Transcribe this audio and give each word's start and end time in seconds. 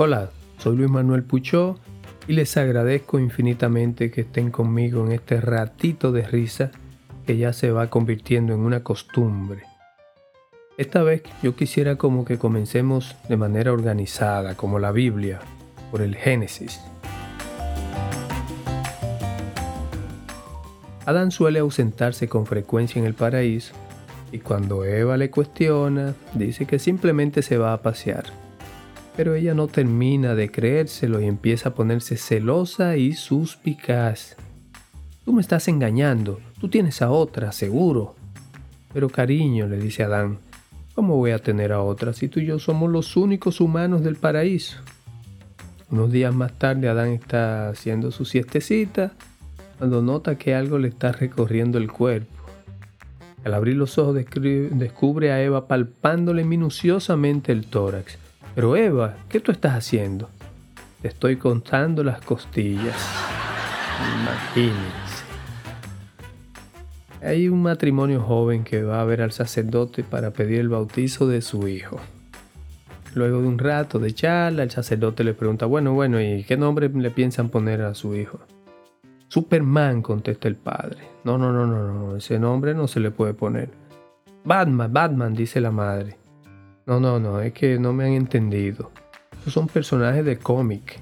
Hola, 0.00 0.30
soy 0.58 0.76
Luis 0.76 0.90
Manuel 0.90 1.24
Puchó 1.24 1.76
y 2.28 2.34
les 2.34 2.56
agradezco 2.56 3.18
infinitamente 3.18 4.12
que 4.12 4.20
estén 4.20 4.52
conmigo 4.52 5.04
en 5.04 5.10
este 5.10 5.40
ratito 5.40 6.12
de 6.12 6.22
risa 6.22 6.70
que 7.26 7.36
ya 7.36 7.52
se 7.52 7.72
va 7.72 7.90
convirtiendo 7.90 8.54
en 8.54 8.60
una 8.60 8.84
costumbre. 8.84 9.64
Esta 10.76 11.02
vez 11.02 11.24
yo 11.42 11.56
quisiera 11.56 11.96
como 11.96 12.24
que 12.24 12.38
comencemos 12.38 13.16
de 13.28 13.36
manera 13.36 13.72
organizada, 13.72 14.54
como 14.54 14.78
la 14.78 14.92
Biblia, 14.92 15.40
por 15.90 16.00
el 16.00 16.14
Génesis. 16.14 16.80
Adán 21.06 21.32
suele 21.32 21.58
ausentarse 21.58 22.28
con 22.28 22.46
frecuencia 22.46 23.00
en 23.00 23.06
el 23.06 23.14
paraíso 23.14 23.74
y 24.30 24.38
cuando 24.38 24.84
Eva 24.84 25.16
le 25.16 25.32
cuestiona, 25.32 26.14
dice 26.34 26.66
que 26.66 26.78
simplemente 26.78 27.42
se 27.42 27.58
va 27.58 27.72
a 27.72 27.82
pasear. 27.82 28.37
Pero 29.18 29.34
ella 29.34 29.52
no 29.52 29.66
termina 29.66 30.36
de 30.36 30.48
creérselo 30.48 31.20
y 31.20 31.24
empieza 31.24 31.70
a 31.70 31.74
ponerse 31.74 32.16
celosa 32.16 32.96
y 32.96 33.14
suspicaz. 33.14 34.36
Tú 35.24 35.32
me 35.32 35.40
estás 35.40 35.66
engañando, 35.66 36.38
tú 36.60 36.68
tienes 36.68 37.02
a 37.02 37.10
otra, 37.10 37.50
seguro. 37.50 38.14
Pero 38.92 39.08
cariño, 39.08 39.66
le 39.66 39.76
dice 39.76 40.04
Adán, 40.04 40.38
¿cómo 40.94 41.16
voy 41.16 41.32
a 41.32 41.40
tener 41.40 41.72
a 41.72 41.82
otra 41.82 42.12
si 42.12 42.28
tú 42.28 42.38
y 42.38 42.46
yo 42.46 42.60
somos 42.60 42.92
los 42.92 43.16
únicos 43.16 43.60
humanos 43.60 44.04
del 44.04 44.14
paraíso? 44.14 44.78
Unos 45.90 46.12
días 46.12 46.32
más 46.32 46.52
tarde 46.52 46.88
Adán 46.88 47.08
está 47.08 47.70
haciendo 47.70 48.12
su 48.12 48.24
siestecita 48.24 49.14
cuando 49.78 50.00
nota 50.00 50.38
que 50.38 50.54
algo 50.54 50.78
le 50.78 50.86
está 50.86 51.10
recorriendo 51.10 51.78
el 51.78 51.90
cuerpo. 51.90 52.32
Al 53.42 53.54
abrir 53.54 53.74
los 53.74 53.98
ojos 53.98 54.14
descubre 54.14 55.32
a 55.32 55.42
Eva 55.42 55.66
palpándole 55.66 56.44
minuciosamente 56.44 57.50
el 57.50 57.66
tórax 57.66 58.16
pero 58.54 58.76
Eva, 58.76 59.16
¿qué 59.28 59.40
tú 59.40 59.52
estás 59.52 59.74
haciendo? 59.74 60.28
Te 61.02 61.08
estoy 61.08 61.36
contando 61.36 62.02
las 62.02 62.20
costillas. 62.20 62.96
Imagínense. 64.20 65.24
Hay 67.22 67.48
un 67.48 67.62
matrimonio 67.62 68.20
joven 68.20 68.62
que 68.62 68.82
va 68.82 69.00
a 69.00 69.04
ver 69.04 69.22
al 69.22 69.32
sacerdote 69.32 70.04
para 70.04 70.30
pedir 70.30 70.60
el 70.60 70.68
bautizo 70.68 71.26
de 71.26 71.42
su 71.42 71.66
hijo. 71.66 71.98
Luego 73.14 73.40
de 73.40 73.48
un 73.48 73.58
rato 73.58 73.98
de 73.98 74.12
charla, 74.12 74.62
el 74.62 74.70
sacerdote 74.70 75.24
le 75.24 75.34
pregunta, 75.34 75.66
bueno, 75.66 75.94
bueno, 75.94 76.20
¿y 76.20 76.44
qué 76.44 76.56
nombre 76.56 76.88
le 76.88 77.10
piensan 77.10 77.48
poner 77.48 77.82
a 77.82 77.94
su 77.94 78.14
hijo? 78.14 78.38
Superman, 79.28 80.02
contesta 80.02 80.46
el 80.46 80.56
padre. 80.56 80.98
No, 81.24 81.38
no, 81.38 81.52
no, 81.52 81.66
no, 81.66 81.92
no, 81.92 82.16
ese 82.16 82.38
nombre 82.38 82.74
no 82.74 82.86
se 82.86 83.00
le 83.00 83.10
puede 83.10 83.34
poner. 83.34 83.70
Batman, 84.44 84.92
Batman, 84.92 85.34
dice 85.34 85.60
la 85.60 85.70
madre. 85.70 86.17
No, 86.88 87.00
no, 87.00 87.20
no, 87.20 87.42
es 87.42 87.52
que 87.52 87.78
no 87.78 87.92
me 87.92 88.06
han 88.06 88.12
entendido. 88.12 88.90
son 89.46 89.66
personajes 89.66 90.24
de 90.24 90.38
cómic. 90.38 90.98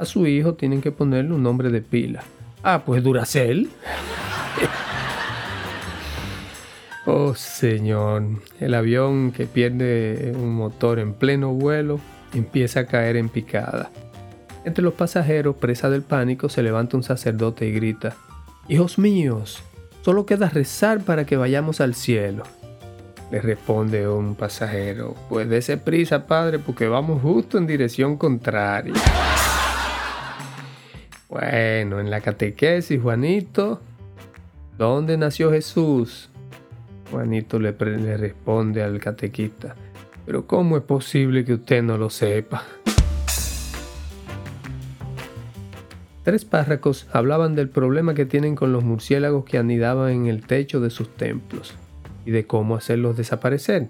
A 0.00 0.04
su 0.04 0.26
hijo 0.26 0.54
tienen 0.54 0.80
que 0.80 0.90
ponerle 0.90 1.32
un 1.32 1.44
nombre 1.44 1.70
de 1.70 1.80
pila. 1.80 2.24
Ah, 2.64 2.82
pues 2.84 3.04
Duracell. 3.04 3.70
oh, 7.06 7.36
señor. 7.36 8.24
El 8.58 8.74
avión 8.74 9.30
que 9.30 9.46
pierde 9.46 10.32
un 10.34 10.56
motor 10.56 10.98
en 10.98 11.14
pleno 11.14 11.52
vuelo 11.52 12.00
empieza 12.34 12.80
a 12.80 12.86
caer 12.86 13.16
en 13.16 13.28
picada. 13.28 13.92
Entre 14.64 14.82
los 14.82 14.94
pasajeros, 14.94 15.54
presa 15.54 15.88
del 15.88 16.02
pánico, 16.02 16.48
se 16.48 16.64
levanta 16.64 16.96
un 16.96 17.04
sacerdote 17.04 17.68
y 17.68 17.70
grita, 17.70 18.16
Hijos 18.68 18.98
míos, 18.98 19.62
solo 20.02 20.26
queda 20.26 20.48
rezar 20.48 21.02
para 21.02 21.26
que 21.26 21.36
vayamos 21.36 21.80
al 21.80 21.94
cielo. 21.94 22.42
Le 23.30 23.40
responde 23.40 24.06
un 24.06 24.36
pasajero, 24.36 25.16
pues 25.28 25.48
dése 25.48 25.78
prisa, 25.78 26.26
padre, 26.28 26.60
porque 26.60 26.86
vamos 26.86 27.20
justo 27.20 27.58
en 27.58 27.66
dirección 27.66 28.16
contraria. 28.16 28.94
Bueno, 31.28 31.98
en 31.98 32.08
la 32.08 32.20
catequesis, 32.20 33.02
Juanito, 33.02 33.80
¿dónde 34.78 35.16
nació 35.16 35.50
Jesús? 35.50 36.30
Juanito 37.10 37.58
le, 37.58 37.72
le 37.72 38.16
responde 38.16 38.84
al 38.84 39.00
catequista, 39.00 39.74
pero 40.24 40.46
¿cómo 40.46 40.76
es 40.76 40.84
posible 40.84 41.44
que 41.44 41.54
usted 41.54 41.82
no 41.82 41.98
lo 41.98 42.10
sepa? 42.10 42.62
Tres 46.22 46.44
párracos 46.44 47.08
hablaban 47.12 47.56
del 47.56 47.68
problema 47.68 48.14
que 48.14 48.24
tienen 48.24 48.54
con 48.54 48.72
los 48.72 48.84
murciélagos 48.84 49.44
que 49.44 49.58
anidaban 49.58 50.10
en 50.12 50.26
el 50.26 50.46
techo 50.46 50.80
de 50.80 50.90
sus 50.90 51.12
templos 51.16 51.74
y 52.26 52.32
de 52.32 52.46
cómo 52.46 52.76
hacerlos 52.76 53.16
desaparecer. 53.16 53.88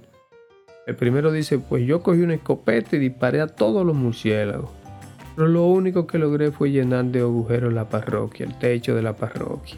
El 0.86 0.94
primero 0.94 1.32
dice, 1.32 1.58
pues 1.58 1.84
yo 1.84 2.02
cogí 2.02 2.20
una 2.20 2.34
escopeta 2.34 2.94
y 2.94 3.00
disparé 3.00 3.41
a 3.41 3.48
todos 3.48 3.84
los 3.84 3.97
murciélagos. 3.97 4.70
Pero 5.34 5.48
lo 5.48 5.66
único 5.66 6.06
que 6.06 6.19
logré 6.19 6.52
fue 6.52 6.70
llenar 6.70 7.06
de 7.06 7.20
agujeros 7.20 7.72
la 7.72 7.88
parroquia, 7.88 8.47
el 8.47 8.56
techo 8.58 8.94
de 8.94 9.02
la 9.02 9.16
parroquia. 9.16 9.76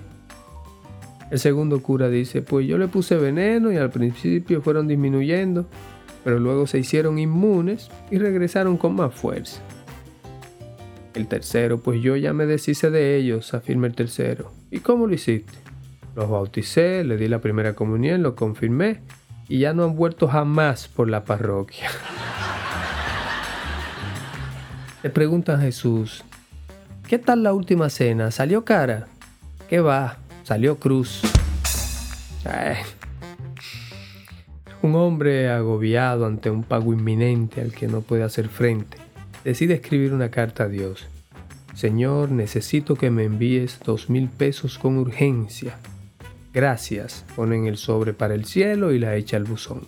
El 1.30 1.38
segundo 1.38 1.82
cura 1.82 2.08
dice, 2.08 2.42
pues 2.42 2.66
yo 2.66 2.78
le 2.78 2.88
puse 2.88 3.16
veneno 3.16 3.72
y 3.72 3.76
al 3.76 3.90
principio 3.90 4.60
fueron 4.60 4.86
disminuyendo, 4.88 5.66
pero 6.24 6.38
luego 6.38 6.66
se 6.66 6.78
hicieron 6.78 7.18
inmunes 7.18 7.90
y 8.10 8.18
regresaron 8.18 8.76
con 8.76 8.94
más 8.94 9.14
fuerza. 9.14 9.60
El 11.14 11.26
tercero, 11.26 11.78
pues 11.78 12.00
yo 12.02 12.16
ya 12.16 12.32
me 12.32 12.46
deshice 12.46 12.90
de 12.90 13.16
ellos, 13.16 13.54
afirma 13.54 13.86
el 13.86 13.94
tercero. 13.94 14.52
¿Y 14.70 14.80
cómo 14.80 15.06
lo 15.06 15.14
hiciste? 15.14 15.67
Los 16.18 16.28
bauticé, 16.28 17.04
le 17.04 17.16
di 17.16 17.28
la 17.28 17.38
primera 17.38 17.74
comunión, 17.74 18.24
lo 18.24 18.34
confirmé 18.34 19.02
y 19.48 19.60
ya 19.60 19.72
no 19.72 19.84
han 19.84 19.94
vuelto 19.94 20.26
jamás 20.26 20.88
por 20.88 21.08
la 21.08 21.22
parroquia. 21.22 21.88
Le 25.04 25.10
pregunta 25.10 25.54
a 25.54 25.58
Jesús, 25.58 26.24
¿qué 27.06 27.20
tal 27.20 27.44
la 27.44 27.52
última 27.52 27.88
cena? 27.88 28.32
¿Salió 28.32 28.64
cara? 28.64 29.06
¿Qué 29.68 29.78
va? 29.78 30.16
Salió 30.42 30.80
cruz. 30.80 31.22
Un 34.82 34.96
hombre 34.96 35.50
agobiado 35.50 36.26
ante 36.26 36.50
un 36.50 36.64
pago 36.64 36.92
inminente 36.92 37.60
al 37.60 37.70
que 37.70 37.86
no 37.86 38.00
puede 38.00 38.24
hacer 38.24 38.48
frente, 38.48 38.96
decide 39.44 39.74
escribir 39.74 40.12
una 40.12 40.32
carta 40.32 40.64
a 40.64 40.68
Dios. 40.68 41.06
Señor, 41.74 42.32
necesito 42.32 42.96
que 42.96 43.08
me 43.08 43.22
envíes 43.22 43.78
dos 43.84 44.10
mil 44.10 44.28
pesos 44.28 44.78
con 44.78 44.98
urgencia. 44.98 45.78
Gracias, 46.58 47.24
ponen 47.36 47.66
el 47.66 47.76
sobre 47.76 48.14
para 48.14 48.34
el 48.34 48.44
cielo 48.44 48.90
y 48.90 48.98
la 48.98 49.14
echa 49.14 49.36
al 49.36 49.44
buzón. 49.44 49.82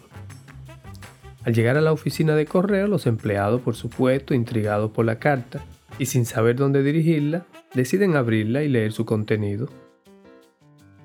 Al 1.42 1.52
llegar 1.52 1.76
a 1.76 1.80
la 1.80 1.90
oficina 1.90 2.36
de 2.36 2.46
correo, 2.46 2.86
los 2.86 3.08
empleados, 3.08 3.60
por 3.60 3.74
supuesto, 3.74 4.34
intrigados 4.34 4.92
por 4.92 5.04
la 5.04 5.18
carta 5.18 5.64
y 5.98 6.06
sin 6.06 6.24
saber 6.26 6.54
dónde 6.54 6.84
dirigirla, 6.84 7.44
deciden 7.74 8.14
abrirla 8.14 8.62
y 8.62 8.68
leer 8.68 8.92
su 8.92 9.04
contenido. 9.04 9.68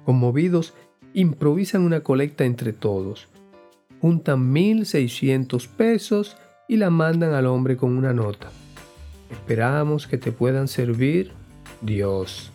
Conmovidos, 0.05 0.75
improvisan 1.15 1.81
una 1.81 2.01
colecta 2.01 2.45
entre 2.45 2.71
todos, 2.71 3.27
juntan 4.01 4.53
1.600 4.53 5.67
pesos 5.67 6.37
y 6.67 6.77
la 6.77 6.91
mandan 6.91 7.33
al 7.33 7.47
hombre 7.47 7.75
con 7.75 7.97
una 7.97 8.13
nota. 8.13 8.51
Esperamos 9.31 10.05
que 10.05 10.19
te 10.19 10.31
puedan 10.31 10.67
servir 10.67 11.31
Dios. 11.81 12.51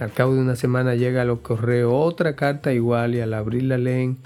Al 0.00 0.12
cabo 0.12 0.34
de 0.34 0.40
una 0.40 0.54
semana 0.54 0.94
llega 0.94 1.22
a 1.22 1.24
los 1.24 1.40
correos 1.40 1.92
otra 1.92 2.36
carta 2.36 2.72
igual 2.72 3.16
y 3.16 3.20
al 3.20 3.34
abrirla 3.34 3.78
leen, 3.78 4.18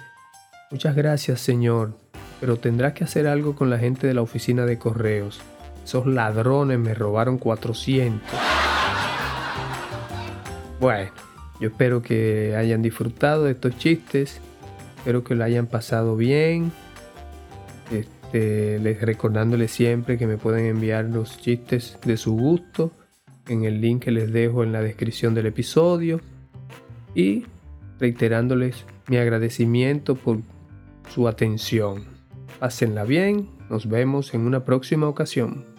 muchas 0.70 0.94
gracias 0.94 1.40
Señor, 1.40 1.96
pero 2.40 2.58
tendrás 2.58 2.92
que 2.92 3.04
hacer 3.04 3.26
algo 3.26 3.56
con 3.56 3.70
la 3.70 3.78
gente 3.78 4.06
de 4.06 4.12
la 4.12 4.20
oficina 4.20 4.66
de 4.66 4.78
correos. 4.78 5.40
Esos 5.82 6.06
ladrones 6.06 6.78
me 6.78 6.92
robaron 6.92 7.38
400. 7.38 8.20
Bueno, 10.78 11.10
yo 11.58 11.68
espero 11.68 12.02
que 12.02 12.54
hayan 12.54 12.82
disfrutado 12.82 13.44
de 13.44 13.52
estos 13.52 13.78
chistes, 13.78 14.42
espero 14.98 15.24
que 15.24 15.34
lo 15.34 15.42
hayan 15.42 15.68
pasado 15.68 16.16
bien. 16.16 16.70
Este, 17.90 18.78
les 18.78 19.00
recordándoles 19.00 19.70
siempre 19.70 20.18
que 20.18 20.26
me 20.26 20.36
pueden 20.36 20.66
enviar 20.66 21.06
los 21.06 21.40
chistes 21.40 21.98
de 22.04 22.18
su 22.18 22.36
gusto 22.36 22.92
en 23.48 23.64
el 23.64 23.80
link 23.80 24.04
que 24.04 24.10
les 24.10 24.32
dejo 24.32 24.62
en 24.62 24.72
la 24.72 24.80
descripción 24.80 25.34
del 25.34 25.46
episodio 25.46 26.20
y 27.14 27.44
reiterándoles 27.98 28.84
mi 29.08 29.16
agradecimiento 29.16 30.14
por 30.14 30.40
su 31.08 31.28
atención. 31.28 32.04
Pásenla 32.58 33.04
bien, 33.04 33.48
nos 33.68 33.88
vemos 33.88 34.34
en 34.34 34.42
una 34.42 34.64
próxima 34.64 35.08
ocasión. 35.08 35.71